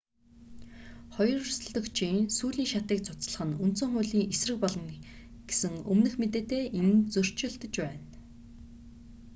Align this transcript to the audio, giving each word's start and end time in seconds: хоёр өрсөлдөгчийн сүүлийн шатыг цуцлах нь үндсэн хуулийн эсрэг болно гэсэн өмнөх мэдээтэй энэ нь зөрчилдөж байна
хоёр 1.15 1.39
өрсөлдөгчийн 1.45 2.17
сүүлийн 2.37 2.69
шатыг 2.73 2.99
цуцлах 3.07 3.41
нь 3.47 3.59
үндсэн 3.63 3.89
хуулийн 3.93 4.29
эсрэг 4.33 4.57
болно 4.63 4.93
гэсэн 5.47 5.73
өмнөх 5.91 6.13
мэдээтэй 6.21 6.63
энэ 6.79 6.93
нь 6.97 7.07
зөрчилдөж 7.13 7.73
байна 7.83 8.05